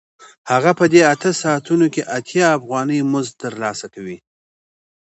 هغه 0.51 0.71
په 0.79 0.85
دې 0.93 1.01
اته 1.13 1.29
ساعتونو 1.41 1.85
کې 1.93 2.01
اتیا 2.17 2.47
افغانۍ 2.57 2.99
مزد 3.11 3.33
ترلاسه 3.43 3.87
کوي 3.93 4.17